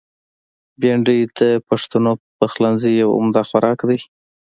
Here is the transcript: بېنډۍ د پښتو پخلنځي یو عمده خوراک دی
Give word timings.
بېنډۍ 0.79 1.19
د 1.39 1.41
پښتو 1.67 1.97
پخلنځي 2.39 2.91
یو 3.01 3.09
عمده 3.17 3.41
خوراک 3.47 3.79
دی 3.89 3.99